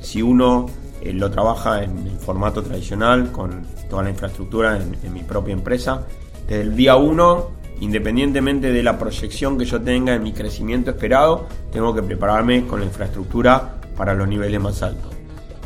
si 0.00 0.22
uno 0.22 0.66
eh, 1.00 1.12
lo 1.12 1.30
trabaja 1.30 1.82
en 1.82 2.13
formato 2.24 2.62
tradicional, 2.62 3.30
con 3.30 3.66
toda 3.88 4.02
la 4.02 4.10
infraestructura 4.10 4.76
en, 4.76 5.12
mi 5.12 5.20
propia 5.20 5.52
empresa, 5.52 6.06
desde 6.46 6.62
el 6.62 6.76
día 6.76 6.96
1, 6.96 7.50
independientemente 7.80 8.72
de 8.72 8.82
la 8.82 8.98
proyección 8.98 9.58
que 9.58 9.64
yo 9.64 9.80
tenga 9.80 10.14
en 10.14 10.22
mi 10.22 10.32
crecimiento 10.32 10.90
esperado, 10.90 11.46
tengo 11.70 11.94
que 11.94 12.02
prepararme 12.02 12.66
con 12.66 12.80
la 12.80 12.86
infraestructura 12.86 13.80
para 13.96 14.14
los 14.14 14.26
niveles 14.26 14.60
más 14.60 14.82
altos. 14.82 15.12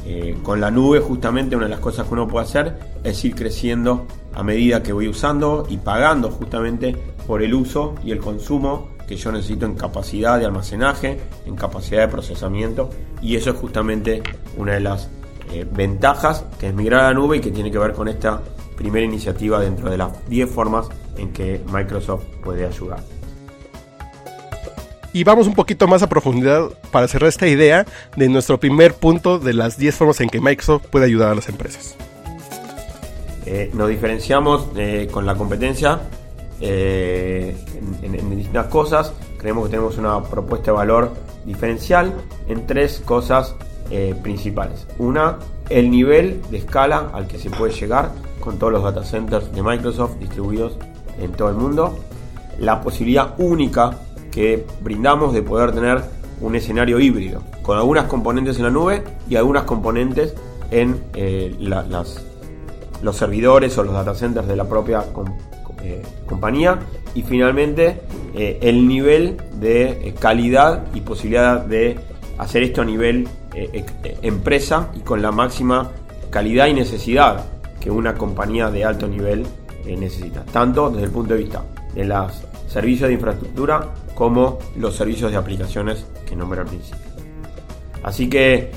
Eh, 0.06 0.38
con 0.42 0.60
la 0.60 0.70
nube 0.70 1.00
justamente 1.00 1.54
una 1.54 1.66
de 1.66 1.70
las 1.72 1.80
cosas 1.80 2.06
que 2.06 2.14
uno 2.14 2.26
puede 2.26 2.46
hacer 2.46 2.78
es 3.04 3.22
ir 3.24 3.34
creciendo 3.34 4.06
a 4.32 4.42
medida 4.42 4.82
que 4.82 4.92
voy 4.92 5.08
usando 5.08 5.66
y 5.68 5.76
pagando 5.76 6.30
justamente 6.30 6.96
por 7.26 7.42
el 7.42 7.52
uso 7.52 7.94
y 8.02 8.12
el 8.12 8.18
consumo 8.18 8.88
que 9.06 9.16
yo 9.16 9.32
necesito 9.32 9.66
en 9.66 9.74
capacidad 9.74 10.38
de 10.38 10.46
almacenaje, 10.46 11.20
en 11.44 11.56
capacidad 11.56 12.02
de 12.02 12.08
procesamiento 12.08 12.88
y 13.20 13.36
eso 13.36 13.50
es 13.50 13.56
justamente 13.56 14.22
una 14.56 14.72
de 14.74 14.80
las 14.80 15.10
eh, 15.52 15.66
ventajas 15.70 16.44
que 16.58 16.68
es 16.68 16.74
migrar 16.74 17.00
a 17.00 17.08
la 17.08 17.14
nube 17.14 17.38
y 17.38 17.40
que 17.40 17.50
tiene 17.50 17.70
que 17.70 17.78
ver 17.78 17.92
con 17.92 18.08
esta 18.08 18.40
primera 18.76 19.04
iniciativa 19.04 19.60
dentro 19.60 19.90
de 19.90 19.98
las 19.98 20.28
10 20.28 20.50
formas 20.50 20.88
en 21.16 21.32
que 21.32 21.60
Microsoft 21.72 22.24
puede 22.42 22.66
ayudar. 22.66 23.00
Y 25.12 25.24
vamos 25.24 25.46
un 25.46 25.54
poquito 25.54 25.88
más 25.88 26.02
a 26.02 26.08
profundidad 26.08 26.68
para 26.92 27.08
cerrar 27.08 27.28
esta 27.28 27.48
idea 27.48 27.86
de 28.16 28.28
nuestro 28.28 28.60
primer 28.60 28.94
punto 28.94 29.38
de 29.38 29.54
las 29.54 29.78
10 29.78 29.94
formas 29.94 30.20
en 30.20 30.28
que 30.28 30.40
Microsoft 30.40 30.86
puede 30.86 31.06
ayudar 31.06 31.32
a 31.32 31.34
las 31.34 31.48
empresas. 31.48 31.96
Eh, 33.46 33.70
nos 33.72 33.88
diferenciamos 33.88 34.68
eh, 34.76 35.08
con 35.10 35.24
la 35.24 35.34
competencia 35.34 36.00
eh, 36.60 37.56
en, 38.02 38.36
distintas 38.36 38.66
cosas. 38.66 39.14
Creemos 39.38 39.64
que 39.64 39.70
tenemos 39.70 39.96
una 39.96 40.22
propuesta 40.22 40.66
de 40.66 40.76
valor 40.76 41.14
diferencial 41.46 42.12
en 42.46 42.66
tres 42.66 43.00
cosas 43.04 43.54
eh, 43.90 44.14
principales. 44.22 44.86
Una, 44.98 45.38
el 45.70 45.90
nivel 45.90 46.42
de 46.50 46.58
escala 46.58 47.10
al 47.14 47.26
que 47.26 47.38
se 47.38 47.48
puede 47.48 47.72
llegar 47.72 48.10
con 48.38 48.58
todos 48.58 48.70
los 48.70 48.82
data 48.82 49.02
centers 49.02 49.50
de 49.50 49.62
Microsoft 49.62 50.18
distribuidos 50.18 50.76
en 51.18 51.32
todo 51.32 51.48
el 51.48 51.56
mundo. 51.56 51.98
La 52.58 52.82
posibilidad 52.82 53.34
única 53.38 53.98
que 54.30 54.66
brindamos 54.82 55.32
de 55.32 55.40
poder 55.40 55.72
tener 55.72 56.02
un 56.42 56.54
escenario 56.54 57.00
híbrido, 57.00 57.42
con 57.62 57.78
algunas 57.78 58.04
componentes 58.04 58.58
en 58.58 58.64
la 58.64 58.70
nube 58.70 59.02
y 59.28 59.36
algunas 59.36 59.64
componentes 59.64 60.34
en 60.70 61.02
eh, 61.14 61.56
las, 61.58 62.22
los 63.00 63.16
servidores 63.16 63.76
o 63.78 63.84
los 63.84 63.94
data 63.94 64.14
centers 64.14 64.46
de 64.46 64.54
la 64.56 64.68
propia 64.68 65.02
eh, 65.82 66.02
compañía 66.26 66.78
y 67.14 67.22
finalmente 67.22 68.02
el 68.34 68.86
nivel 68.86 69.38
de 69.54 70.14
calidad 70.20 70.84
y 70.94 71.00
posibilidad 71.00 71.64
de 71.64 71.98
hacer 72.38 72.62
esto 72.62 72.82
a 72.82 72.84
nivel 72.84 73.28
empresa 74.22 74.90
y 74.94 75.00
con 75.00 75.20
la 75.20 75.32
máxima 75.32 75.90
calidad 76.30 76.66
y 76.66 76.74
necesidad 76.74 77.44
que 77.80 77.90
una 77.90 78.14
compañía 78.14 78.70
de 78.70 78.84
alto 78.84 79.06
nivel 79.08 79.46
necesita, 79.84 80.44
tanto 80.44 80.90
desde 80.90 81.06
el 81.06 81.10
punto 81.10 81.34
de 81.34 81.40
vista 81.40 81.64
de 81.94 82.04
los 82.04 82.42
servicios 82.68 83.08
de 83.08 83.14
infraestructura 83.14 83.94
como 84.14 84.58
los 84.76 84.94
servicios 84.94 85.30
de 85.30 85.36
aplicaciones 85.38 86.06
que 86.26 86.36
nombré 86.36 86.60
al 86.60 86.66
principio. 86.66 87.00
Así 88.02 88.28
que 88.28 88.70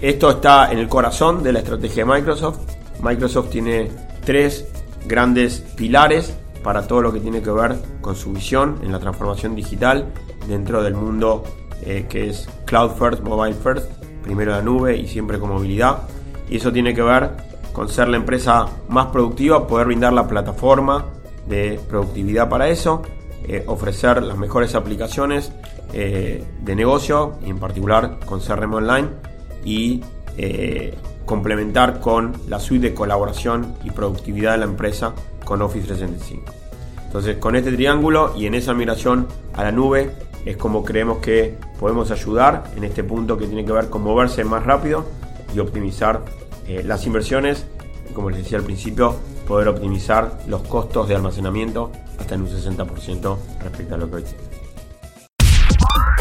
esto 0.00 0.30
está 0.30 0.70
en 0.72 0.78
el 0.78 0.88
corazón 0.88 1.42
de 1.42 1.52
la 1.52 1.58
estrategia 1.58 2.04
de 2.04 2.10
Microsoft. 2.12 2.58
Microsoft 3.02 3.50
tiene 3.50 3.90
tres 4.24 4.66
grandes 5.06 5.60
pilares 5.76 6.36
para 6.62 6.86
todo 6.86 7.02
lo 7.02 7.12
que 7.12 7.18
tiene 7.18 7.42
que 7.42 7.50
ver 7.50 7.76
con 8.00 8.14
su 8.14 8.32
visión 8.32 8.78
en 8.82 8.92
la 8.92 9.00
transformación 9.00 9.56
digital 9.56 10.06
dentro 10.46 10.82
del 10.82 10.94
mundo 10.94 11.42
eh, 11.82 12.06
que 12.08 12.30
es 12.30 12.48
Cloud 12.64 12.92
First, 12.92 13.22
Mobile 13.22 13.54
First, 13.54 13.90
primero 14.22 14.52
la 14.52 14.62
nube 14.62 14.96
y 14.96 15.06
siempre 15.06 15.38
con 15.38 15.50
movilidad. 15.50 16.02
Y 16.48 16.56
eso 16.56 16.72
tiene 16.72 16.94
que 16.94 17.02
ver 17.02 17.30
con 17.72 17.88
ser 17.88 18.08
la 18.08 18.16
empresa 18.16 18.66
más 18.88 19.06
productiva, 19.06 19.66
poder 19.66 19.86
brindar 19.86 20.12
la 20.12 20.28
plataforma 20.28 21.06
de 21.46 21.80
productividad 21.88 22.48
para 22.48 22.68
eso, 22.68 23.02
eh, 23.48 23.64
ofrecer 23.66 24.22
las 24.22 24.36
mejores 24.36 24.74
aplicaciones 24.74 25.52
eh, 25.92 26.44
de 26.60 26.74
negocio, 26.76 27.38
en 27.44 27.58
particular 27.58 28.18
con 28.24 28.40
CRM 28.40 28.74
Online, 28.74 29.08
y 29.64 30.02
complementar 31.26 32.00
con 32.00 32.32
la 32.48 32.58
suite 32.58 32.88
de 32.88 32.94
colaboración 32.94 33.74
y 33.84 33.90
productividad 33.90 34.52
de 34.52 34.58
la 34.58 34.64
empresa 34.64 35.12
con 35.44 35.60
Office 35.60 35.86
365. 35.86 36.52
Entonces, 37.12 37.36
con 37.36 37.54
este 37.56 37.72
triángulo 37.72 38.32
y 38.34 38.46
en 38.46 38.54
esa 38.54 38.72
migración 38.72 39.28
a 39.52 39.64
la 39.64 39.70
nube 39.70 40.10
es 40.44 40.56
como 40.56 40.84
creemos 40.84 41.18
que 41.18 41.56
podemos 41.78 42.10
ayudar 42.10 42.70
en 42.76 42.84
este 42.84 43.04
punto 43.04 43.38
que 43.38 43.46
tiene 43.46 43.64
que 43.64 43.72
ver 43.72 43.88
con 43.88 44.02
moverse 44.02 44.44
más 44.44 44.64
rápido 44.64 45.04
y 45.54 45.58
optimizar 45.58 46.24
eh, 46.66 46.82
las 46.84 47.06
inversiones, 47.06 47.66
como 48.14 48.30
les 48.30 48.42
decía 48.42 48.58
al 48.58 48.64
principio, 48.64 49.16
poder 49.46 49.68
optimizar 49.68 50.38
los 50.46 50.62
costos 50.62 51.08
de 51.08 51.14
almacenamiento 51.14 51.90
hasta 52.18 52.34
en 52.34 52.42
un 52.42 52.48
60% 52.48 53.36
respecto 53.62 53.94
a 53.94 53.98
lo 53.98 54.08
que 54.08 54.16
hoy 54.16 54.22
tiene. 54.22 54.52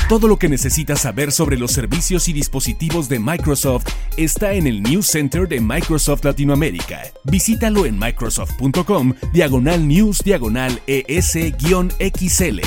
Todo 0.09 0.27
lo 0.27 0.35
que 0.35 0.49
necesitas 0.49 0.99
saber 0.99 1.31
sobre 1.31 1.57
los 1.57 1.71
servicios 1.71 2.27
y 2.27 2.33
dispositivos 2.33 3.07
de 3.07 3.19
Microsoft 3.19 3.85
está 4.17 4.51
en 4.51 4.67
el 4.67 4.83
News 4.83 5.07
Center 5.07 5.47
de 5.47 5.61
Microsoft 5.61 6.25
Latinoamérica. 6.25 7.03
Visítalo 7.23 7.85
en 7.85 7.97
microsoft.com 7.97 9.13
diagonal 9.31 9.87
news 9.87 10.21
diagonal 10.21 10.81
ES-XL. 10.85 12.59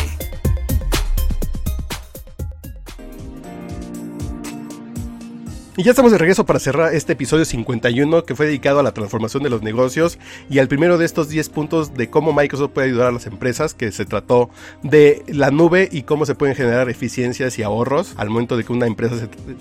Y 5.76 5.83
ya 5.83 5.90
estamos 5.90 6.12
de 6.12 6.19
regreso 6.19 6.47
para 6.47 6.61
cerrar 6.61 6.95
este 6.95 7.14
episodio 7.14 7.45
51 7.45 8.25
que 8.25 8.37
fue 8.37 8.47
dedicado 8.47 8.78
a 8.78 8.85
la 8.85 8.93
transformación 8.93 9.43
de 9.43 9.50
los 9.50 9.62
negocios 9.62 10.21
y 10.49 10.61
al 10.61 10.69
primero 10.69 10.99
de 10.99 11.04
estos 11.04 11.28
10 11.28 11.49
puntos 11.49 11.95
de 11.95 12.09
cómo 12.09 12.33
Microsoft 12.33 12.71
puede 12.71 12.87
ayudar 12.87 13.09
a 13.09 13.11
las 13.12 13.26
empresas, 13.26 13.75
que 13.75 13.90
se 13.90 14.04
trató 14.04 14.50
de 14.85 15.25
la 15.26 15.50
nube 15.50 15.88
y 15.90 16.02
cómo 16.02 16.26
se 16.26 16.37
pueden 16.37 16.54
generar 16.54 16.88
eficiencias 16.90 17.59
y 17.59 17.64
ahorros 17.64 18.14
al 18.16 18.31
momento 18.31 18.57
de 18.57 18.62
que 18.62 18.73
una 18.73 18.87
empresa 18.87 19.16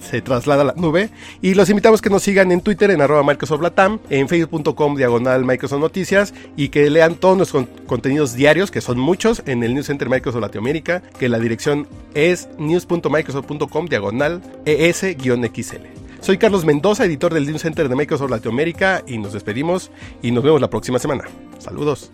se, 0.07 0.21
traslada 0.21 0.61
a 0.61 0.65
la 0.65 0.73
nube. 0.73 1.09
Y 1.41 1.55
los 1.55 1.71
invitamos 1.71 1.99
que 1.99 2.11
nos 2.11 2.21
sigan 2.21 2.51
en 2.51 2.61
Twitter 2.61 2.91
en 2.91 3.01
arroba 3.01 3.23
Microsoft 3.23 3.63
Latam, 3.63 3.99
en 4.11 4.29
facebook.com 4.29 4.95
diagonal 4.95 5.43
Microsoft 5.43 5.79
Noticias 5.79 6.35
y 6.55 6.69
que 6.69 6.91
lean 6.91 7.15
todos 7.15 7.37
nuestros 7.37 7.65
contenidos 7.87 8.35
diarios, 8.35 8.69
que 8.69 8.81
son 8.81 8.99
muchos, 8.99 9.41
en 9.47 9.63
el 9.63 9.73
News 9.73 9.87
Center 9.87 10.09
Microsoft 10.09 10.41
Latinoamérica, 10.41 11.01
que 11.17 11.27
la 11.27 11.39
dirección 11.39 11.87
es 12.13 12.49
news.microsoft.com 12.59 13.87
diagonal 13.87 14.43
ES-XL. 14.65 16.02
Soy 16.23 16.37
Carlos 16.37 16.63
Mendoza, 16.63 17.03
editor 17.03 17.33
del 17.33 17.45
News 17.45 17.63
Center 17.63 17.89
de 17.89 17.97
Microsoft 17.97 18.31
Latinoamérica 18.31 19.03
y 19.05 19.17
nos 19.17 19.33
despedimos 19.33 19.91
y 20.21 20.31
nos 20.31 20.41
vemos 20.41 20.61
la 20.61 20.69
próxima 20.69 20.97
semana. 20.97 21.25
Saludos. 21.59 22.13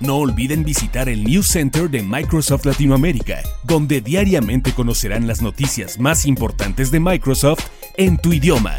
No 0.00 0.18
olviden 0.18 0.64
visitar 0.64 1.08
el 1.08 1.24
News 1.24 1.46
Center 1.46 1.88
de 1.88 2.02
Microsoft 2.02 2.66
Latinoamérica, 2.66 3.42
donde 3.62 4.02
diariamente 4.02 4.72
conocerán 4.72 5.26
las 5.26 5.40
noticias 5.40 5.98
más 5.98 6.26
importantes 6.26 6.90
de 6.90 7.00
Microsoft 7.00 7.64
en 7.96 8.18
tu 8.18 8.34
idioma. 8.34 8.76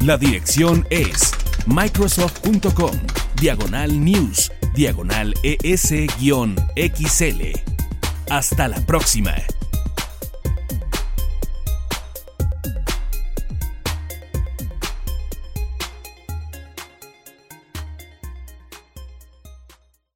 La 0.00 0.18
dirección 0.18 0.86
es 0.90 1.32
microsoft.com, 1.66 2.92
diagonal 3.40 4.04
news, 4.04 4.52
diagonal 4.74 5.32
ES-XL. 5.44 6.20
Hasta 8.28 8.68
la 8.68 8.84
próxima. 8.84 9.34